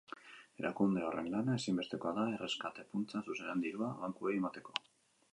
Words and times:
Erakunde 0.61 1.01
horren 1.09 1.27
lana 1.33 1.57
ezinbestekoa 1.59 2.13
da 2.19 2.23
erreskate 2.37 2.85
funtsak 2.93 3.29
zuzenean 3.33 3.61
dirua 3.67 3.91
bankuei 4.05 4.33
emateko. 4.39 4.75